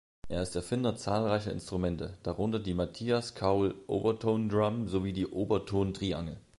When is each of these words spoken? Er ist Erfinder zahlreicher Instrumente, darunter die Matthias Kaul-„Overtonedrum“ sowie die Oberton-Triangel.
Er 0.29 0.41
ist 0.41 0.55
Erfinder 0.55 0.95
zahlreicher 0.95 1.51
Instrumente, 1.51 2.17
darunter 2.23 2.57
die 2.57 2.73
Matthias 2.73 3.35
Kaul-„Overtonedrum“ 3.35 4.87
sowie 4.87 5.13
die 5.13 5.27
Oberton-Triangel. 5.27 6.39